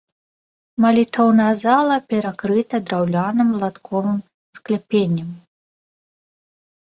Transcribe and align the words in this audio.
Малітоўная 0.83 1.49
зала 1.63 1.97
перакрыта 2.13 2.75
драўляным 2.87 3.51
латковым 3.63 4.17
скляпеннем. 4.57 5.29